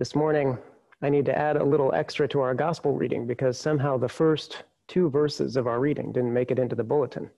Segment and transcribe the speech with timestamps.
[0.00, 0.56] This morning,
[1.02, 4.64] I need to add a little extra to our gospel reading because somehow the first
[4.88, 7.30] two verses of our reading didn't make it into the bulletin.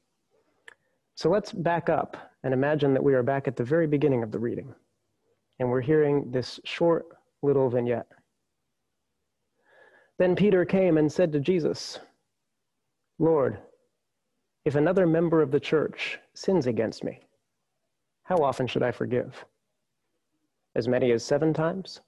[1.16, 4.30] So let's back up and imagine that we are back at the very beginning of
[4.30, 4.72] the reading
[5.58, 7.06] and we're hearing this short
[7.42, 8.06] little vignette.
[10.20, 11.98] Then Peter came and said to Jesus,
[13.18, 13.58] Lord,
[14.64, 17.18] if another member of the church sins against me,
[18.22, 19.44] how often should I forgive?
[20.76, 22.00] As many as seven times?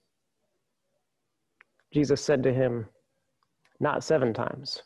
[1.94, 2.89] Jesus said to him,
[3.79, 4.82] Not seven times,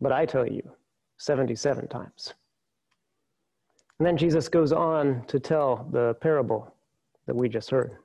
[0.00, 0.62] but I tell you,
[1.18, 2.32] 77 times.
[3.98, 6.74] And then Jesus goes on to tell the parable
[7.26, 7.98] that we just heard.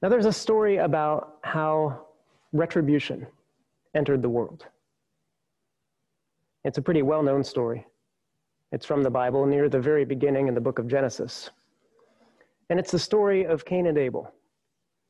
[0.00, 2.06] Now, there's a story about how
[2.52, 3.26] retribution
[3.96, 4.64] entered the world.
[6.64, 7.84] It's a pretty well known story.
[8.70, 11.50] It's from the Bible near the very beginning in the book of Genesis.
[12.70, 14.32] And it's the story of Cain and Abel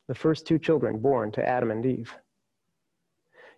[0.08, 2.14] the first two children born to Adam and Eve.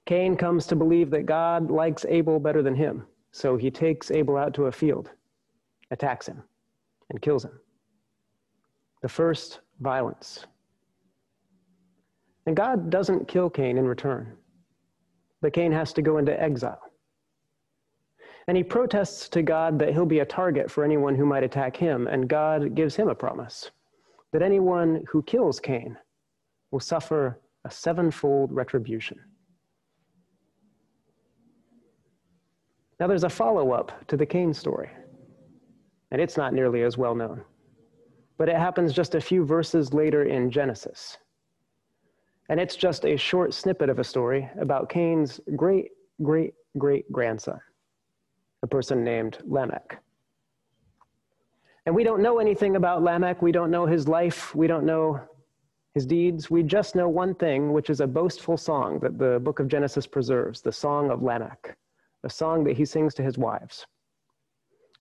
[0.07, 4.37] Cain comes to believe that God likes Abel better than him, so he takes Abel
[4.37, 5.11] out to a field,
[5.91, 6.43] attacks him,
[7.11, 7.59] and kills him.
[9.03, 10.47] The first violence.
[12.47, 14.37] And God doesn't kill Cain in return,
[15.43, 16.81] but Cain has to go into exile.
[18.47, 21.77] And he protests to God that he'll be a target for anyone who might attack
[21.77, 23.73] him, and God gives him a promise
[24.33, 25.97] that anyone who kills Cain
[26.77, 29.19] will suffer a sevenfold retribution.
[33.01, 34.91] Now, there's a follow up to the Cain story,
[36.11, 37.41] and it's not nearly as well known.
[38.37, 41.17] But it happens just a few verses later in Genesis.
[42.51, 47.59] And it's just a short snippet of a story about Cain's great, great, great grandson,
[48.63, 49.99] a person named Lamech.
[51.87, 53.41] And we don't know anything about Lamech.
[53.41, 54.55] We don't know his life.
[54.55, 55.23] We don't know
[55.97, 59.61] his deeds, we just know one thing, which is a boastful song that the book
[59.61, 61.75] of Genesis preserves, the Song of Lamech,
[62.23, 63.87] a song that he sings to his wives.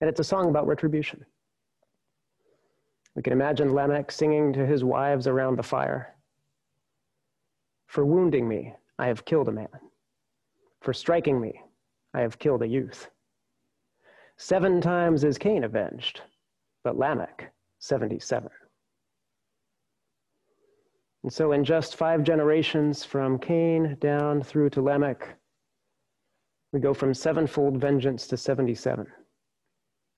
[0.00, 1.22] And it's a song about retribution.
[3.14, 6.14] We can imagine Lamech singing to his wives around the fire
[7.88, 9.68] For wounding me, I have killed a man.
[10.80, 11.60] For striking me,
[12.14, 13.10] I have killed a youth.
[14.38, 16.22] Seven times is Cain avenged,
[16.82, 18.48] but Lamech, 77.
[21.26, 25.26] And so, in just five generations from Cain down through to Lamech,
[26.72, 29.04] we go from sevenfold vengeance to 77,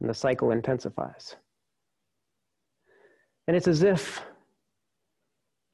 [0.00, 1.34] and the cycle intensifies.
[3.46, 4.20] And it's as if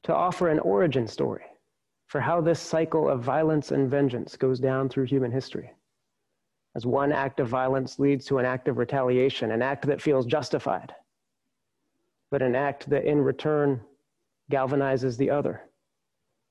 [0.03, 1.43] to offer an origin story
[2.07, 5.69] for how this cycle of violence and vengeance goes down through human history.
[6.77, 10.25] As one act of violence leads to an act of retaliation, an act that feels
[10.25, 10.95] justified,
[12.31, 13.81] but an act that in return
[14.51, 15.61] galvanizes the other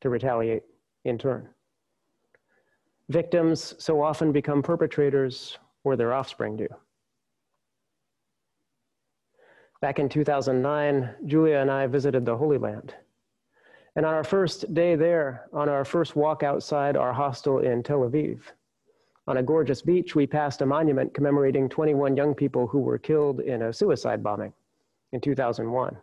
[0.00, 0.62] to retaliate
[1.05, 1.49] in turn.
[3.09, 6.69] Victims so often become perpetrators or their offspring do.
[9.81, 12.94] Back in 2009, Julia and I visited the Holy Land.
[13.97, 18.00] And on our first day there, on our first walk outside our hostel in Tel
[18.00, 18.41] Aviv,
[19.27, 23.41] on a gorgeous beach, we passed a monument commemorating 21 young people who were killed
[23.41, 24.53] in a suicide bombing
[25.12, 25.97] in 2001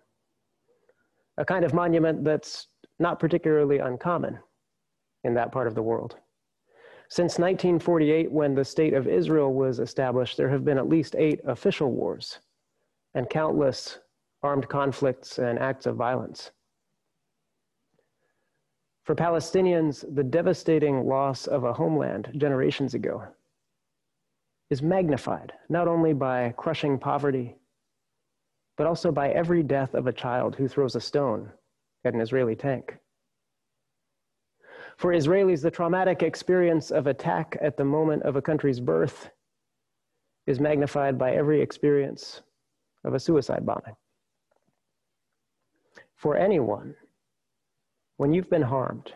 [1.41, 2.67] a kind of monument that's
[2.99, 4.37] not particularly uncommon
[5.23, 6.17] in that part of the world.
[7.09, 11.41] Since 1948, when the State of Israel was established, there have been at least eight
[11.45, 12.39] official wars
[13.15, 13.97] and countless
[14.43, 16.51] armed conflicts and acts of violence.
[19.03, 23.23] For Palestinians, the devastating loss of a homeland generations ago
[24.69, 27.55] is magnified not only by crushing poverty
[28.81, 31.51] but also by every death of a child who throws a stone
[32.03, 32.97] at an Israeli tank.
[34.97, 39.29] For Israelis, the traumatic experience of attack at the moment of a country's birth
[40.47, 42.41] is magnified by every experience
[43.03, 43.95] of a suicide bombing.
[46.15, 46.95] For anyone,
[48.17, 49.13] when you've been harmed,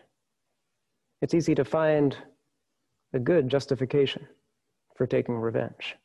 [1.23, 2.15] it's easy to find
[3.13, 4.27] a good justification
[4.95, 5.95] for taking revenge.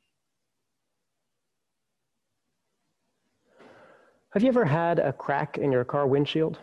[4.33, 6.59] Have you ever had a crack in your car windshield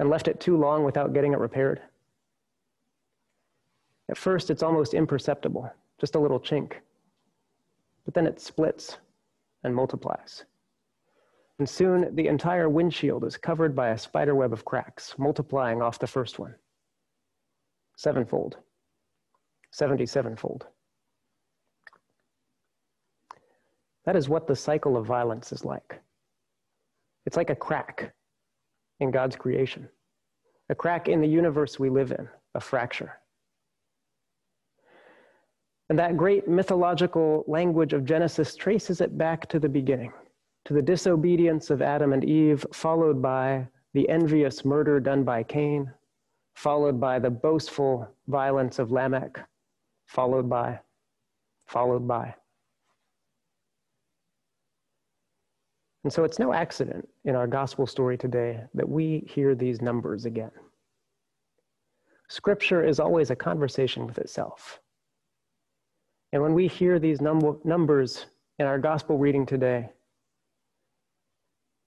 [0.00, 1.80] and left it too long without getting it repaired?
[4.08, 6.72] At first, it's almost imperceptible, just a little chink.
[8.04, 8.98] But then it splits
[9.62, 10.44] and multiplies.
[11.60, 16.00] And soon, the entire windshield is covered by a spider web of cracks, multiplying off
[16.00, 16.56] the first one.
[17.96, 18.56] Sevenfold,
[19.72, 20.62] 77fold.
[24.10, 26.00] That is what the cycle of violence is like.
[27.26, 28.12] It's like a crack
[28.98, 29.88] in God's creation,
[30.68, 33.20] a crack in the universe we live in, a fracture.
[35.88, 40.12] And that great mythological language of Genesis traces it back to the beginning,
[40.64, 45.88] to the disobedience of Adam and Eve, followed by the envious murder done by Cain,
[46.56, 49.38] followed by the boastful violence of Lamech,
[50.08, 50.80] followed by,
[51.68, 52.34] followed by.
[56.04, 60.24] And so it's no accident in our gospel story today that we hear these numbers
[60.24, 60.50] again.
[62.28, 64.80] Scripture is always a conversation with itself.
[66.32, 68.26] And when we hear these num- numbers
[68.58, 69.90] in our gospel reading today,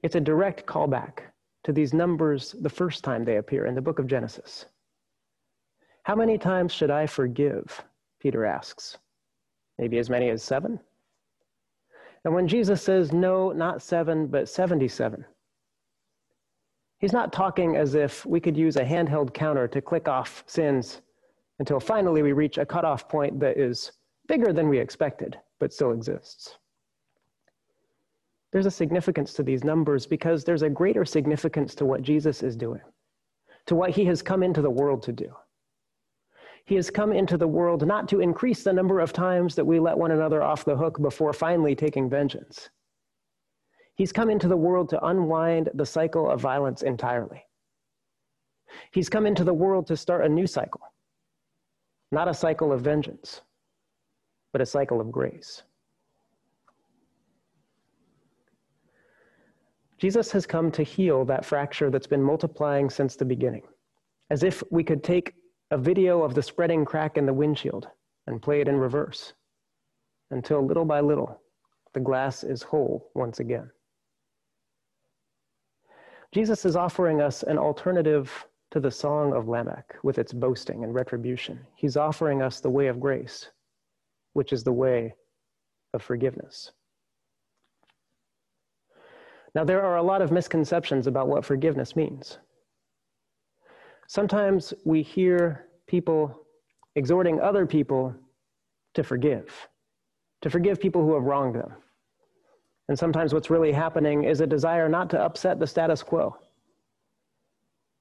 [0.04, 1.20] it's a direct callback
[1.64, 4.66] to these numbers the first time they appear in the book of Genesis.
[6.04, 7.82] How many times should I forgive?
[8.20, 8.98] Peter asks.
[9.80, 10.80] Maybe as many as seven?
[12.26, 15.26] And when Jesus says, no, not seven, but 77,
[17.00, 21.02] he's not talking as if we could use a handheld counter to click off sins
[21.60, 23.92] until finally we reach a cutoff point that is
[24.28, 26.58] bigger than we expected, but still exists.
[28.52, 32.56] There's a significance to these numbers because there's a greater significance to what Jesus is
[32.56, 32.82] doing,
[33.66, 35.34] to what he has come into the world to do.
[36.66, 39.80] He has come into the world not to increase the number of times that we
[39.80, 42.70] let one another off the hook before finally taking vengeance.
[43.96, 47.46] He's come into the world to unwind the cycle of violence entirely.
[48.92, 50.82] He's come into the world to start a new cycle,
[52.12, 53.42] not a cycle of vengeance,
[54.52, 55.64] but a cycle of grace.
[59.98, 63.64] Jesus has come to heal that fracture that's been multiplying since the beginning,
[64.32, 65.34] as if we could take
[65.74, 67.88] a video of the spreading crack in the windshield
[68.28, 69.34] and play it in reverse
[70.30, 71.42] until little by little
[71.96, 73.72] the glass is whole once again.
[76.32, 80.94] Jesus is offering us an alternative to the song of Lamech with its boasting and
[80.94, 81.60] retribution.
[81.76, 83.50] He's offering us the way of grace,
[84.34, 85.16] which is the way
[85.96, 86.72] of forgiveness.
[89.56, 92.38] Now, there are a lot of misconceptions about what forgiveness means.
[94.08, 96.46] Sometimes we hear people
[96.96, 98.14] exhorting other people
[98.94, 99.68] to forgive,
[100.42, 101.74] to forgive people who have wronged them.
[102.90, 106.36] And sometimes what's really happening is a desire not to upset the status quo,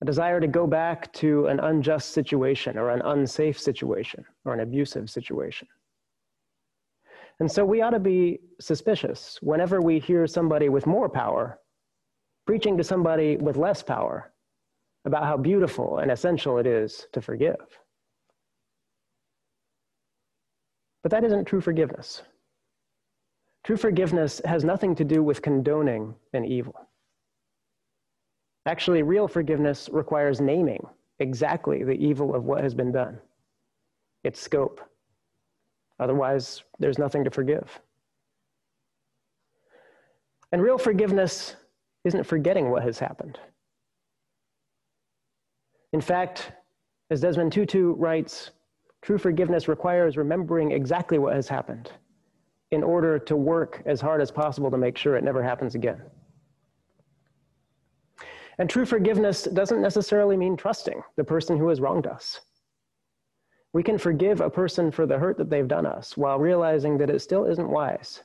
[0.01, 4.61] a desire to go back to an unjust situation or an unsafe situation or an
[4.61, 5.69] abusive situation.
[7.41, 11.59] And so we ought to be suspicious whenever we hear somebody with more power
[12.45, 14.32] preaching to somebody with less power
[15.05, 17.57] about how beautiful and essential it is to forgive.
[21.03, 22.23] But that isn't true forgiveness.
[23.65, 26.75] True forgiveness has nothing to do with condoning an evil.
[28.67, 30.85] Actually, real forgiveness requires naming
[31.19, 33.19] exactly the evil of what has been done,
[34.25, 34.81] its scope.
[35.99, 37.81] Otherwise, there's nothing to forgive.
[40.53, 41.57] And real forgiveness
[42.05, 43.39] isn't forgetting what has happened.
[45.93, 46.53] In fact,
[47.11, 48.51] as Desmond Tutu writes,
[49.03, 51.91] true forgiveness requires remembering exactly what has happened
[52.71, 56.01] in order to work as hard as possible to make sure it never happens again.
[58.59, 62.41] And true forgiveness doesn't necessarily mean trusting the person who has wronged us.
[63.75, 67.11] We can forgive a person for the hurt that they've done us while realizing that
[67.11, 68.23] it still isn't wise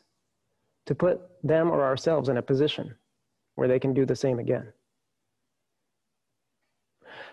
[0.86, 2.96] to put them or ourselves in a position
[3.56, 4.72] where they can do the same again.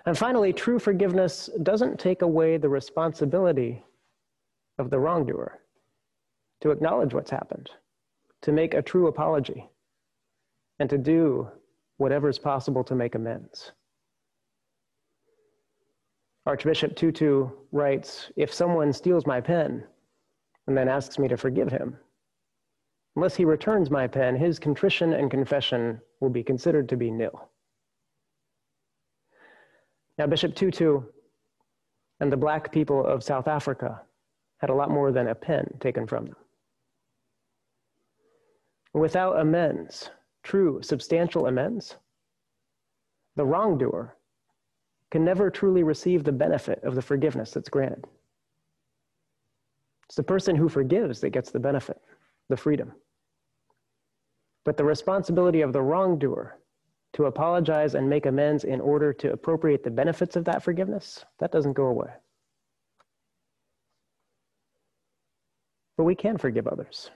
[0.07, 3.85] And finally, true forgiveness doesn't take away the responsibility
[4.79, 5.61] of the wrongdoer
[6.61, 7.71] to acknowledge what's happened,
[8.43, 9.69] to make a true apology,
[10.79, 11.49] and to do
[11.97, 13.73] whatever is possible to make amends.
[16.47, 19.85] Archbishop Tutu writes If someone steals my pen
[20.67, 21.97] and then asks me to forgive him,
[23.17, 27.49] unless he returns my pen, his contrition and confession will be considered to be nil.
[30.19, 31.03] Now, Bishop Tutu
[32.21, 34.01] and the black people of South Africa
[34.59, 36.37] had a lot more than a pen taken from them.
[38.93, 40.11] Without amends,
[40.45, 41.97] true, substantial amends,
[43.35, 44.17] the wrongdoer
[45.11, 48.05] can never truly receive the benefit of the forgiveness that's granted.
[50.07, 52.01] It's the person who forgives that gets the benefit,
[52.49, 52.93] the freedom.
[54.65, 56.59] But the responsibility of the wrongdoer
[57.15, 61.53] to apologize and make amends in order to appropriate the benefits of that forgiveness, that
[61.53, 62.11] doesn't go away.
[65.97, 67.13] But we can forgive others,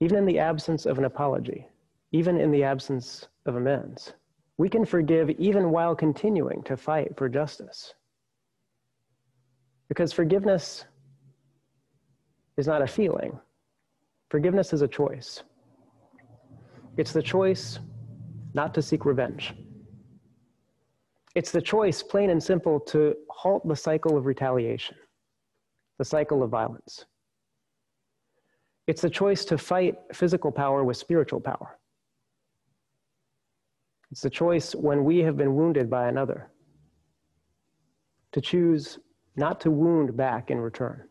[0.00, 1.66] even in the absence of an apology,
[2.12, 4.12] even in the absence of amends.
[4.58, 7.94] We can forgive even while continuing to fight for justice.
[9.88, 10.84] Because forgiveness
[12.58, 13.40] is not a feeling,
[14.28, 15.42] forgiveness is a choice.
[16.98, 17.78] It's the choice
[18.54, 19.54] not to seek revenge.
[21.34, 24.96] It's the choice, plain and simple, to halt the cycle of retaliation,
[25.98, 27.04] the cycle of violence.
[28.86, 31.78] It's the choice to fight physical power with spiritual power.
[34.10, 36.50] It's the choice when we have been wounded by another
[38.32, 38.98] to choose
[39.36, 41.04] not to wound back in return.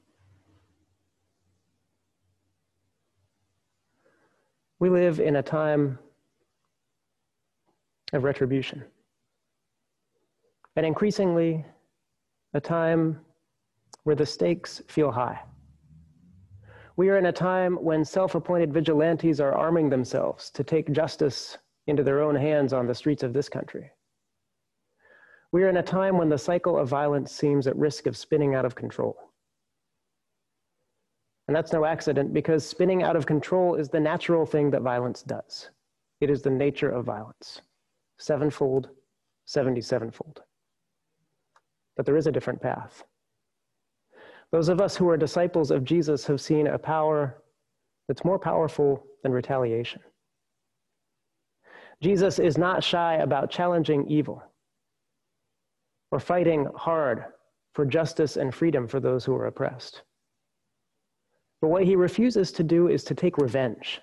[4.80, 6.00] We live in a time
[8.14, 8.84] of retribution.
[10.76, 11.66] And increasingly,
[12.54, 13.20] a time
[14.04, 15.42] where the stakes feel high.
[16.96, 21.58] We are in a time when self appointed vigilantes are arming themselves to take justice
[21.88, 23.92] into their own hands on the streets of this country.
[25.52, 28.54] We are in a time when the cycle of violence seems at risk of spinning
[28.54, 29.18] out of control.
[31.48, 35.24] And that's no accident because spinning out of control is the natural thing that violence
[35.24, 35.70] does.
[36.22, 37.62] It is the nature of violence
[38.20, 38.90] sevenfold,
[39.48, 40.38] 77fold.
[41.98, 43.04] But there is a different path.
[44.52, 47.44] Those of us who are disciples of Jesus have seen a power
[48.08, 50.02] that's more powerful than retaliation.
[52.02, 54.42] Jesus is not shy about challenging evil
[56.12, 57.26] or fighting hard
[57.74, 60.02] for justice and freedom for those who are oppressed.
[61.62, 64.02] But what he refuses to do is to take revenge,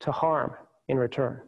[0.00, 0.54] to harm
[0.88, 1.42] in return.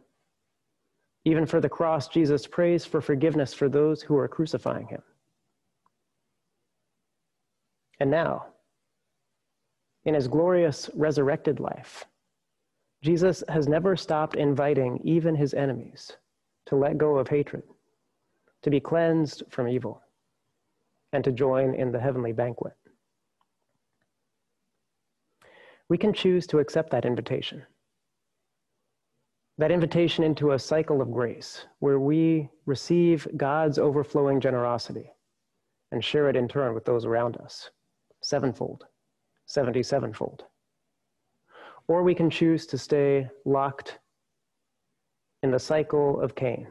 [1.25, 5.01] Even for the cross, Jesus prays for forgiveness for those who are crucifying him.
[7.99, 8.45] And now,
[10.03, 12.05] in his glorious resurrected life,
[13.01, 16.11] Jesus has never stopped inviting even his enemies
[16.67, 17.63] to let go of hatred,
[18.61, 20.01] to be cleansed from evil,
[21.11, 22.73] and to join in the heavenly banquet.
[25.89, 27.63] We can choose to accept that invitation
[29.57, 35.11] that invitation into a cycle of grace where we receive God's overflowing generosity
[35.91, 37.69] and share it in turn with those around us,
[38.21, 38.85] sevenfold,
[39.47, 40.41] 77fold.
[41.87, 43.99] Or we can choose to stay locked
[45.43, 46.67] in the cycle of Cain,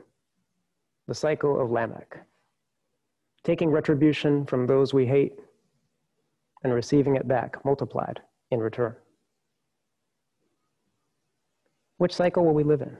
[1.06, 2.18] the cycle of Lamech,
[3.44, 5.38] taking retribution from those we hate
[6.64, 8.96] and receiving it back multiplied in return.
[11.98, 12.96] Which cycle will we live in?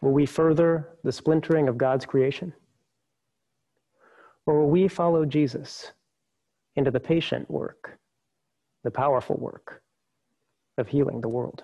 [0.00, 2.52] Will we further the splintering of God's creation?
[4.46, 5.92] Or will we follow Jesus
[6.74, 7.98] into the patient work,
[8.82, 9.82] the powerful work
[10.76, 11.62] of healing the world?